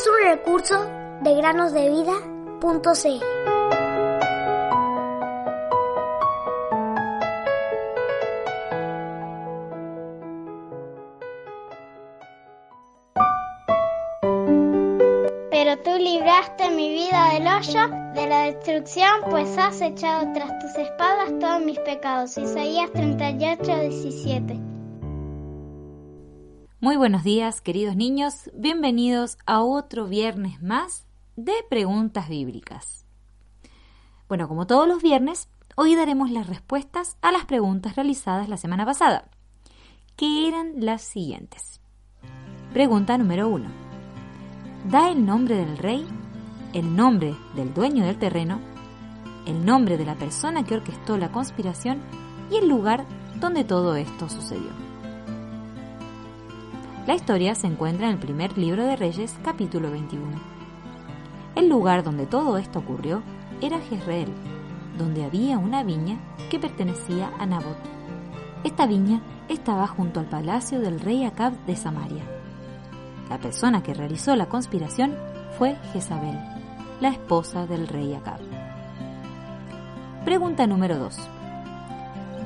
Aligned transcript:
es 0.00 0.06
un 0.06 0.24
recurso 0.24 0.90
de 1.20 1.34
granosdevida.cl. 1.34 3.24
Pero 15.50 15.78
tú 15.82 15.90
libraste 15.98 16.70
mi 16.70 16.88
vida 16.88 17.32
del 17.34 17.46
hoyo, 17.46 17.88
de 18.14 18.26
la 18.26 18.44
destrucción, 18.44 19.10
pues 19.28 19.58
has 19.58 19.82
echado 19.82 20.32
tras 20.32 20.58
tus 20.60 20.74
espadas 20.76 21.38
todos 21.38 21.60
mis 21.60 21.78
pecados. 21.80 22.38
Isaías 22.38 22.90
38, 22.92 23.62
17. 23.62 24.69
Muy 26.82 26.96
buenos 26.96 27.24
días, 27.24 27.60
queridos 27.60 27.94
niños. 27.94 28.50
Bienvenidos 28.54 29.36
a 29.44 29.60
otro 29.60 30.06
viernes 30.06 30.62
más 30.62 31.04
de 31.36 31.52
preguntas 31.68 32.30
bíblicas. 32.30 33.04
Bueno, 34.28 34.48
como 34.48 34.66
todos 34.66 34.88
los 34.88 35.02
viernes, 35.02 35.50
hoy 35.76 35.94
daremos 35.94 36.30
las 36.30 36.46
respuestas 36.46 37.18
a 37.20 37.32
las 37.32 37.44
preguntas 37.44 37.96
realizadas 37.96 38.48
la 38.48 38.56
semana 38.56 38.86
pasada, 38.86 39.28
que 40.16 40.48
eran 40.48 40.72
las 40.78 41.02
siguientes. 41.02 41.82
Pregunta 42.72 43.18
número 43.18 43.50
1. 43.50 43.68
Da 44.88 45.10
el 45.10 45.26
nombre 45.26 45.56
del 45.56 45.76
rey, 45.76 46.08
el 46.72 46.96
nombre 46.96 47.36
del 47.56 47.74
dueño 47.74 48.06
del 48.06 48.18
terreno, 48.18 48.58
el 49.44 49.66
nombre 49.66 49.98
de 49.98 50.06
la 50.06 50.14
persona 50.14 50.64
que 50.64 50.76
orquestó 50.76 51.18
la 51.18 51.30
conspiración 51.30 52.00
y 52.50 52.56
el 52.56 52.70
lugar 52.70 53.04
donde 53.38 53.64
todo 53.64 53.96
esto 53.96 54.30
sucedió. 54.30 54.89
La 57.10 57.16
historia 57.16 57.56
se 57.56 57.66
encuentra 57.66 58.06
en 58.06 58.12
el 58.12 58.18
primer 58.20 58.56
libro 58.56 58.84
de 58.84 58.94
Reyes, 58.94 59.36
capítulo 59.42 59.90
21. 59.90 60.26
El 61.56 61.68
lugar 61.68 62.04
donde 62.04 62.24
todo 62.24 62.56
esto 62.56 62.78
ocurrió 62.78 63.24
era 63.60 63.80
Jezreel, 63.80 64.28
donde 64.96 65.24
había 65.24 65.58
una 65.58 65.82
viña 65.82 66.20
que 66.50 66.60
pertenecía 66.60 67.32
a 67.36 67.46
Nabot. 67.46 67.76
Esta 68.62 68.86
viña 68.86 69.22
estaba 69.48 69.88
junto 69.88 70.20
al 70.20 70.26
palacio 70.26 70.78
del 70.78 71.00
rey 71.00 71.24
Acab 71.24 71.52
de 71.66 71.74
Samaria. 71.74 72.22
La 73.28 73.38
persona 73.38 73.82
que 73.82 73.92
realizó 73.92 74.36
la 74.36 74.46
conspiración 74.46 75.16
fue 75.58 75.74
Jezabel, 75.92 76.38
la 77.00 77.08
esposa 77.08 77.66
del 77.66 77.88
rey 77.88 78.14
Acab. 78.14 78.38
Pregunta 80.24 80.64
número 80.68 80.96
2. 80.96 81.18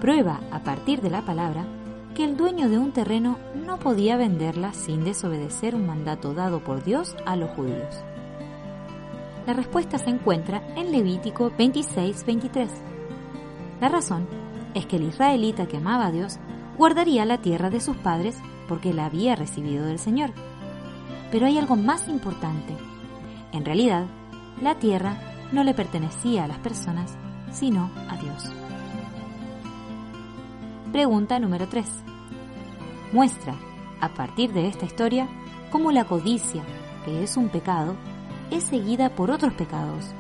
Prueba 0.00 0.40
a 0.50 0.60
partir 0.60 1.02
de 1.02 1.10
la 1.10 1.20
palabra 1.20 1.66
que 2.14 2.24
el 2.24 2.36
dueño 2.36 2.68
de 2.68 2.78
un 2.78 2.92
terreno 2.92 3.38
no 3.54 3.78
podía 3.78 4.16
venderla 4.16 4.72
sin 4.72 5.04
desobedecer 5.04 5.74
un 5.74 5.86
mandato 5.86 6.32
dado 6.32 6.62
por 6.62 6.84
Dios 6.84 7.16
a 7.26 7.34
los 7.34 7.50
judíos. 7.50 8.02
La 9.46 9.52
respuesta 9.52 9.98
se 9.98 10.10
encuentra 10.10 10.62
en 10.76 10.92
Levítico 10.92 11.50
26-23. 11.50 12.68
La 13.80 13.88
razón 13.88 14.26
es 14.74 14.86
que 14.86 14.96
el 14.96 15.04
israelita 15.04 15.66
que 15.66 15.76
amaba 15.76 16.06
a 16.06 16.12
Dios 16.12 16.38
guardaría 16.78 17.24
la 17.24 17.38
tierra 17.38 17.68
de 17.68 17.80
sus 17.80 17.96
padres 17.96 18.36
porque 18.68 18.94
la 18.94 19.06
había 19.06 19.36
recibido 19.36 19.84
del 19.84 19.98
Señor. 19.98 20.30
Pero 21.30 21.46
hay 21.46 21.58
algo 21.58 21.76
más 21.76 22.08
importante. 22.08 22.74
En 23.52 23.64
realidad, 23.64 24.06
la 24.62 24.78
tierra 24.78 25.18
no 25.52 25.64
le 25.64 25.74
pertenecía 25.74 26.44
a 26.44 26.48
las 26.48 26.58
personas, 26.58 27.16
sino 27.50 27.90
a 28.08 28.16
Dios. 28.16 28.63
Pregunta 30.94 31.40
número 31.40 31.66
3. 31.66 31.84
Muestra, 33.12 33.56
a 34.00 34.14
partir 34.14 34.52
de 34.52 34.68
esta 34.68 34.84
historia, 34.84 35.26
cómo 35.72 35.90
la 35.90 36.04
codicia, 36.04 36.62
que 37.04 37.24
es 37.24 37.36
un 37.36 37.48
pecado, 37.48 37.96
es 38.52 38.62
seguida 38.62 39.08
por 39.08 39.32
otros 39.32 39.54
pecados, 39.54 40.12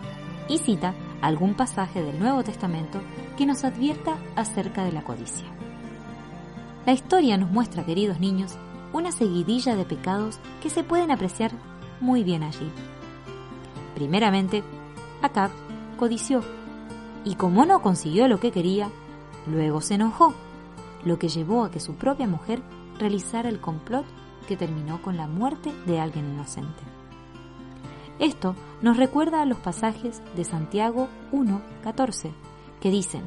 y 0.48 0.58
cita 0.58 0.92
algún 1.22 1.54
pasaje 1.54 2.02
del 2.02 2.18
Nuevo 2.18 2.42
Testamento 2.42 3.00
que 3.36 3.46
nos 3.46 3.62
advierta 3.62 4.18
acerca 4.34 4.82
de 4.82 4.90
la 4.90 5.04
codicia. 5.04 5.46
La 6.86 6.92
historia 6.92 7.36
nos 7.36 7.52
muestra, 7.52 7.86
queridos 7.86 8.18
niños, 8.18 8.56
una 8.92 9.12
seguidilla 9.12 9.76
de 9.76 9.84
pecados 9.84 10.40
que 10.60 10.70
se 10.70 10.82
pueden 10.82 11.12
apreciar 11.12 11.52
muy 12.00 12.24
bien 12.24 12.42
allí. 12.42 12.68
Primeramente, 13.94 14.64
Acab 15.22 15.52
codició, 15.96 16.42
y 17.24 17.36
como 17.36 17.64
no 17.64 17.80
consiguió 17.80 18.26
lo 18.26 18.40
que 18.40 18.50
quería, 18.50 18.88
luego 19.46 19.80
se 19.80 19.94
enojó 19.94 20.34
lo 21.04 21.18
que 21.18 21.28
llevó 21.28 21.64
a 21.64 21.70
que 21.70 21.80
su 21.80 21.94
propia 21.94 22.26
mujer 22.26 22.62
realizara 22.98 23.48
el 23.48 23.60
complot 23.60 24.06
que 24.46 24.56
terminó 24.56 25.02
con 25.02 25.16
la 25.16 25.26
muerte 25.26 25.72
de 25.86 26.00
alguien 26.00 26.34
inocente. 26.34 26.82
Esto 28.18 28.54
nos 28.80 28.96
recuerda 28.96 29.42
a 29.42 29.46
los 29.46 29.58
pasajes 29.58 30.22
de 30.36 30.44
Santiago 30.44 31.08
1.14, 31.32 32.32
que 32.80 32.90
dicen, 32.90 33.22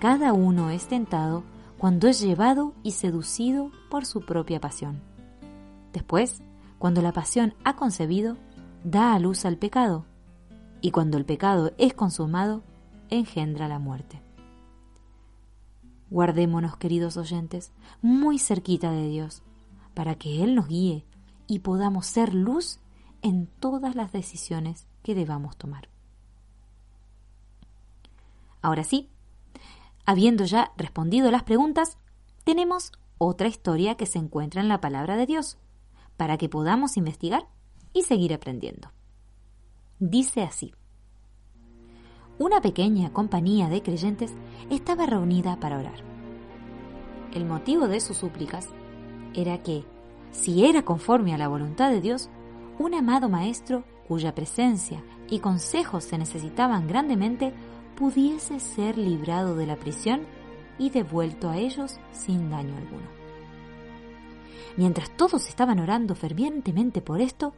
Cada 0.00 0.32
uno 0.32 0.70
es 0.70 0.86
tentado 0.86 1.44
cuando 1.78 2.08
es 2.08 2.20
llevado 2.20 2.72
y 2.82 2.92
seducido 2.92 3.70
por 3.90 4.04
su 4.04 4.22
propia 4.22 4.60
pasión. 4.60 5.00
Después, 5.92 6.42
cuando 6.78 7.00
la 7.00 7.12
pasión 7.12 7.54
ha 7.64 7.76
concebido, 7.76 8.36
da 8.82 9.14
a 9.14 9.18
luz 9.18 9.44
al 9.44 9.56
pecado, 9.56 10.04
y 10.80 10.90
cuando 10.90 11.16
el 11.16 11.24
pecado 11.24 11.72
es 11.78 11.94
consumado, 11.94 12.62
engendra 13.08 13.68
la 13.68 13.78
muerte. 13.78 14.25
Guardémonos, 16.10 16.76
queridos 16.76 17.16
oyentes, 17.16 17.72
muy 18.00 18.38
cerquita 18.38 18.90
de 18.90 19.08
Dios, 19.08 19.42
para 19.94 20.14
que 20.14 20.44
Él 20.44 20.54
nos 20.54 20.68
guíe 20.68 21.04
y 21.46 21.60
podamos 21.60 22.06
ser 22.06 22.34
luz 22.34 22.78
en 23.22 23.46
todas 23.46 23.96
las 23.96 24.12
decisiones 24.12 24.86
que 25.02 25.14
debamos 25.14 25.56
tomar. 25.56 25.88
Ahora 28.62 28.84
sí, 28.84 29.08
habiendo 30.04 30.44
ya 30.44 30.72
respondido 30.76 31.30
las 31.30 31.42
preguntas, 31.42 31.98
tenemos 32.44 32.92
otra 33.18 33.48
historia 33.48 33.96
que 33.96 34.06
se 34.06 34.18
encuentra 34.18 34.60
en 34.60 34.68
la 34.68 34.80
palabra 34.80 35.16
de 35.16 35.26
Dios, 35.26 35.58
para 36.16 36.38
que 36.38 36.48
podamos 36.48 36.96
investigar 36.96 37.48
y 37.92 38.02
seguir 38.02 38.32
aprendiendo. 38.32 38.92
Dice 39.98 40.42
así 40.42 40.72
una 42.38 42.60
pequeña 42.60 43.12
compañía 43.12 43.68
de 43.68 43.82
creyentes 43.82 44.34
estaba 44.70 45.06
reunida 45.06 45.58
para 45.58 45.78
orar. 45.78 46.04
El 47.32 47.44
motivo 47.44 47.88
de 47.88 48.00
sus 48.00 48.18
súplicas 48.18 48.68
era 49.34 49.62
que, 49.62 49.84
si 50.32 50.64
era 50.66 50.82
conforme 50.82 51.34
a 51.34 51.38
la 51.38 51.48
voluntad 51.48 51.90
de 51.90 52.00
Dios, 52.00 52.30
un 52.78 52.94
amado 52.94 53.28
Maestro 53.28 53.84
cuya 54.06 54.34
presencia 54.34 55.02
y 55.28 55.40
consejos 55.40 56.04
se 56.04 56.18
necesitaban 56.18 56.86
grandemente, 56.86 57.52
pudiese 57.96 58.60
ser 58.60 58.96
librado 58.98 59.56
de 59.56 59.66
la 59.66 59.76
prisión 59.76 60.20
y 60.78 60.90
devuelto 60.90 61.48
a 61.50 61.56
ellos 61.56 61.98
sin 62.12 62.50
daño 62.50 62.76
alguno. 62.76 63.08
Mientras 64.76 65.10
todos 65.16 65.48
estaban 65.48 65.80
orando 65.80 66.14
fervientemente 66.14 67.00
por 67.00 67.20
esto, 67.20 67.54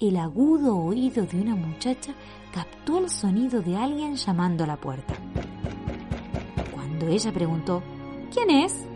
el 0.00 0.16
agudo 0.16 0.76
oído 0.76 1.26
de 1.26 1.40
una 1.40 1.56
muchacha 1.56 2.14
captó 2.52 2.98
el 2.98 3.10
sonido 3.10 3.62
de 3.62 3.76
alguien 3.76 4.14
llamando 4.14 4.64
a 4.64 4.66
la 4.66 4.76
puerta. 4.76 5.14
Cuando 6.72 7.08
ella 7.08 7.32
preguntó, 7.32 7.82
¿quién 8.32 8.50
es? 8.50 8.86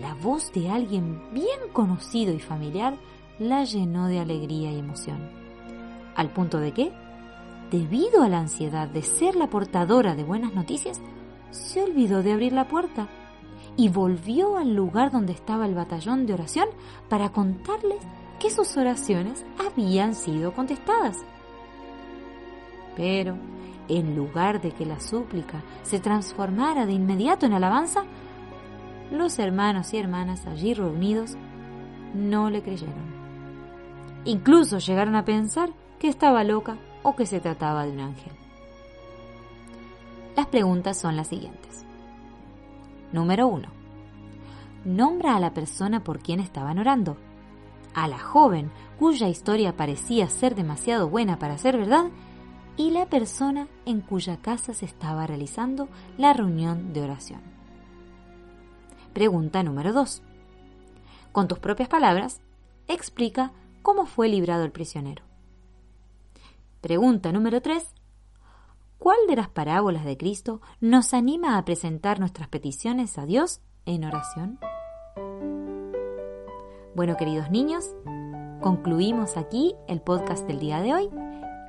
La 0.00 0.14
voz 0.14 0.52
de 0.52 0.70
alguien 0.70 1.20
bien 1.32 1.58
conocido 1.72 2.32
y 2.32 2.38
familiar 2.38 2.96
la 3.38 3.64
llenó 3.64 4.06
de 4.06 4.20
alegría 4.20 4.70
y 4.72 4.78
emoción. 4.78 5.28
Al 6.14 6.30
punto 6.30 6.58
de 6.58 6.72
que, 6.72 6.92
debido 7.70 8.22
a 8.22 8.28
la 8.28 8.38
ansiedad 8.38 8.88
de 8.88 9.02
ser 9.02 9.34
la 9.34 9.50
portadora 9.50 10.14
de 10.14 10.24
buenas 10.24 10.54
noticias, 10.54 11.00
se 11.50 11.82
olvidó 11.82 12.22
de 12.22 12.32
abrir 12.32 12.52
la 12.52 12.68
puerta 12.68 13.08
y 13.76 13.88
volvió 13.88 14.56
al 14.56 14.74
lugar 14.74 15.10
donde 15.10 15.32
estaba 15.32 15.66
el 15.66 15.74
batallón 15.74 16.26
de 16.26 16.34
oración 16.34 16.68
para 17.08 17.30
contarles 17.30 17.98
que 18.38 18.50
sus 18.50 18.76
oraciones 18.76 19.44
habían 19.58 20.14
sido 20.14 20.52
contestadas. 20.52 21.24
Pero, 22.96 23.36
en 23.88 24.16
lugar 24.16 24.60
de 24.60 24.72
que 24.72 24.86
la 24.86 25.00
súplica 25.00 25.62
se 25.82 26.00
transformara 26.00 26.86
de 26.86 26.92
inmediato 26.92 27.46
en 27.46 27.52
alabanza, 27.52 28.04
los 29.10 29.38
hermanos 29.38 29.92
y 29.94 29.98
hermanas 29.98 30.46
allí 30.46 30.74
reunidos 30.74 31.36
no 32.14 32.50
le 32.50 32.62
creyeron. 32.62 33.14
Incluso 34.24 34.78
llegaron 34.78 35.14
a 35.14 35.24
pensar 35.24 35.70
que 35.98 36.08
estaba 36.08 36.42
loca 36.42 36.76
o 37.02 37.14
que 37.14 37.26
se 37.26 37.40
trataba 37.40 37.84
de 37.84 37.92
un 37.92 38.00
ángel. 38.00 38.32
Las 40.36 40.46
preguntas 40.46 40.98
son 40.98 41.16
las 41.16 41.28
siguientes. 41.28 41.84
Número 43.12 43.46
1. 43.46 43.68
Nombra 44.84 45.36
a 45.36 45.40
la 45.40 45.54
persona 45.54 46.02
por 46.02 46.18
quien 46.18 46.40
estaban 46.40 46.78
orando 46.78 47.16
a 47.96 48.06
la 48.06 48.18
joven 48.18 48.70
cuya 48.98 49.28
historia 49.28 49.74
parecía 49.74 50.28
ser 50.28 50.54
demasiado 50.54 51.08
buena 51.08 51.38
para 51.38 51.58
ser 51.58 51.78
verdad 51.78 52.10
y 52.76 52.90
la 52.90 53.06
persona 53.06 53.68
en 53.86 54.02
cuya 54.02 54.36
casa 54.36 54.74
se 54.74 54.84
estaba 54.84 55.26
realizando 55.26 55.88
la 56.18 56.34
reunión 56.34 56.92
de 56.92 57.00
oración. 57.00 57.40
Pregunta 59.14 59.62
número 59.62 59.94
2. 59.94 60.22
Con 61.32 61.48
tus 61.48 61.58
propias 61.58 61.88
palabras, 61.88 62.42
explica 62.86 63.52
cómo 63.80 64.04
fue 64.04 64.28
librado 64.28 64.64
el 64.64 64.72
prisionero. 64.72 65.24
Pregunta 66.82 67.32
número 67.32 67.62
3. 67.62 67.94
¿Cuál 68.98 69.18
de 69.26 69.36
las 69.36 69.48
parábolas 69.48 70.04
de 70.04 70.18
Cristo 70.18 70.60
nos 70.80 71.14
anima 71.14 71.56
a 71.56 71.64
presentar 71.64 72.20
nuestras 72.20 72.48
peticiones 72.48 73.16
a 73.16 73.24
Dios 73.24 73.62
en 73.86 74.04
oración? 74.04 74.58
Bueno, 76.96 77.18
queridos 77.18 77.50
niños, 77.50 77.94
concluimos 78.62 79.36
aquí 79.36 79.74
el 79.86 80.00
podcast 80.00 80.46
del 80.46 80.58
día 80.58 80.80
de 80.80 80.94
hoy. 80.94 81.10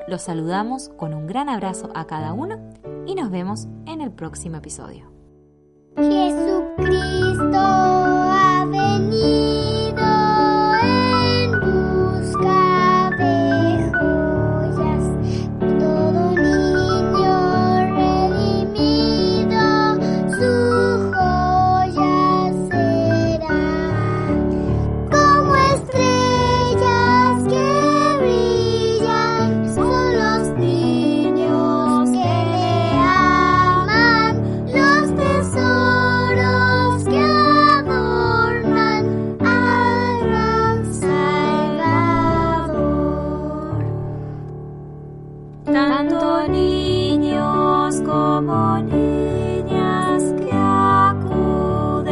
Los 0.08 0.22
saludamos 0.22 0.88
con 0.88 1.14
un 1.14 1.28
gran 1.28 1.50
abrazo 1.50 1.90
a 1.96 2.08
cada 2.08 2.32
uno 2.32 2.58
y 3.06 3.14
nos 3.14 3.30
vemos 3.30 3.68
en 3.88 4.00
el 4.00 4.14
próximo 4.14 4.56
episodio. 4.56 5.12
niños 46.50 48.02
como 48.06 48.78
niñas 48.80 50.24
que 50.40 50.52
acuden 51.10 52.08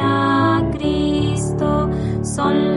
a 0.00 0.62
Cristo. 0.72 1.90
Son 2.22 2.69